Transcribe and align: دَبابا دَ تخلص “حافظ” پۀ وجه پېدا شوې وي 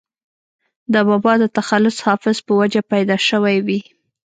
دَبابا 0.93 1.33
دَ 1.41 1.43
تخلص 1.57 1.95
“حافظ” 2.05 2.37
پۀ 2.45 2.51
وجه 2.59 2.81
پېدا 2.91 3.17
شوې 3.29 3.57
وي 3.65 3.79